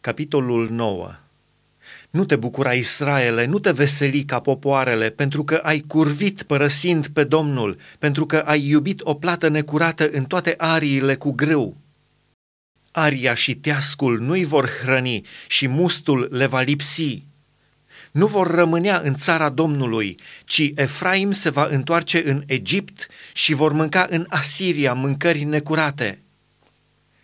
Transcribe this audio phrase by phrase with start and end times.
[0.00, 1.14] Capitolul 9
[2.10, 7.24] Nu te bucura, Israele, nu te veseli ca popoarele, pentru că ai curvit părăsind pe
[7.24, 11.76] Domnul, pentru că ai iubit o plată necurată în toate ariile cu grâu.
[12.90, 17.22] Aria și teascul nu-i vor hrăni și mustul le va lipsi.
[18.10, 23.72] Nu vor rămânea în țara Domnului, ci Efraim se va întoarce în Egipt și vor
[23.72, 26.22] mânca în Asiria mâncări necurate.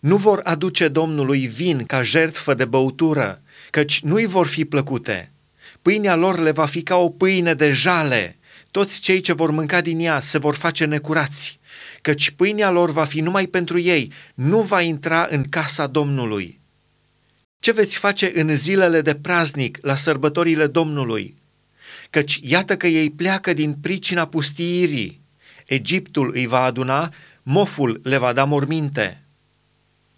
[0.00, 5.32] Nu vor aduce Domnului vin ca jertfă de băutură, căci nu-i vor fi plăcute.
[5.82, 8.38] Pâinea lor le va fi ca o pâine de jale.
[8.70, 11.58] Toți cei ce vor mânca din ea se vor face necurați,
[12.02, 16.60] căci pâinea lor va fi numai pentru ei, nu va intra în casa Domnului.
[17.58, 21.36] Ce veți face în zilele de praznic, la sărbătorile Domnului?
[22.10, 25.20] Căci iată că ei pleacă din pricina pustiirii.
[25.66, 29.22] Egiptul îi va aduna, moful le va da morminte.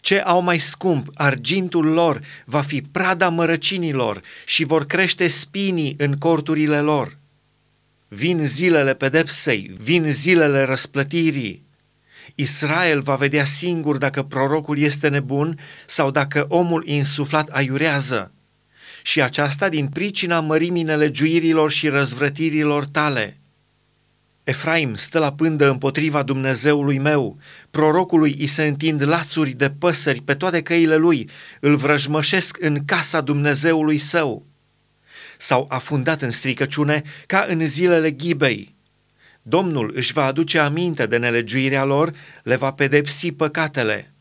[0.02, 6.16] Ce au mai scump, argintul lor va fi prada mărăcinilor și vor crește spinii în
[6.16, 7.18] corturile lor.
[8.09, 11.62] Vin zilele pedepsei, vin zilele răsplătirii.
[12.35, 18.32] Israel va vedea singur dacă prorocul este nebun sau dacă omul insuflat aiurează.
[19.02, 23.37] Și aceasta din pricina mărimii nelegiuirilor și răzvrătirilor tale–
[24.45, 27.38] Efraim stă la pândă împotriva Dumnezeului meu,
[27.71, 31.29] prorocului îi se întind lațuri de păsări pe toate căile lui,
[31.60, 34.46] îl vrăjmășesc în casa Dumnezeului său.
[35.38, 38.74] S-au afundat în stricăciune ca în zilele ghibei.
[39.43, 42.12] Domnul își va aduce aminte de nelegiuirea lor,
[42.43, 44.12] le va pedepsi păcatele.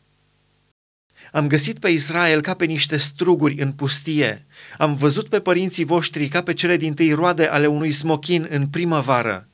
[1.32, 4.46] Am găsit pe Israel ca pe niște struguri în pustie.
[4.78, 8.66] Am văzut pe părinții voștri ca pe cele din tâi roade ale unui smochin în
[8.66, 9.46] primăvară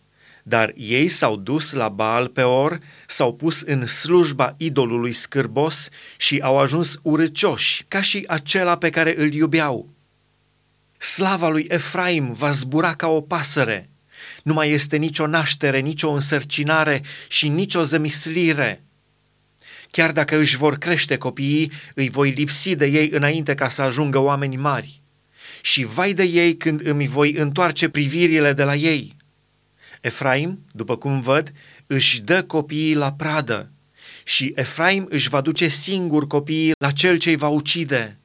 [0.49, 6.59] dar ei s-au dus la Baal Peor, s-au pus în slujba idolului scârbos și au
[6.59, 9.89] ajuns urăcioși, ca și acela pe care îl iubeau.
[10.99, 13.91] Slava lui Efraim va zbura ca o pasăre.
[14.43, 18.83] Nu mai este nicio naștere, nicio însărcinare și nicio zămislire.
[19.91, 24.19] Chiar dacă își vor crește copiii, îi voi lipsi de ei înainte ca să ajungă
[24.19, 25.03] oameni mari.
[25.61, 29.17] Și vai de ei când îmi voi întoarce privirile de la ei–
[30.01, 31.53] Efraim, după cum văd,
[31.87, 33.71] își dă copiii la pradă
[34.25, 38.19] și Efraim își va duce singur copiii la cel ce îi va ucide.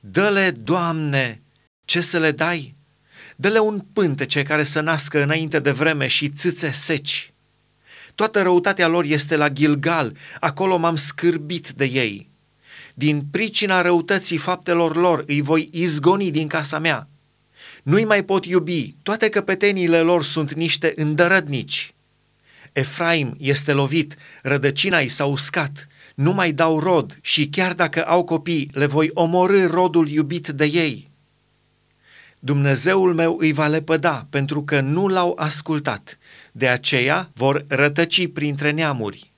[0.00, 1.42] Dă-le, Doamne,
[1.84, 2.74] ce să le dai?
[3.36, 7.32] Dă-le un pântece care să nască înainte de vreme și țâțe seci.
[8.14, 12.28] Toată răutatea lor este la Gilgal, acolo m-am scârbit de ei.
[12.94, 17.08] Din pricina răutății faptelor lor îi voi izgoni din casa mea
[17.86, 21.94] nu-i mai pot iubi, toate căpeteniile lor sunt niște îndărădnici.
[22.72, 28.24] Efraim este lovit, rădăcina i s-a uscat, nu mai dau rod și chiar dacă au
[28.24, 31.10] copii, le voi omorâ rodul iubit de ei.
[32.38, 36.18] Dumnezeul meu îi va lepăda pentru că nu l-au ascultat,
[36.52, 39.32] de aceea vor rătăci printre neamuri.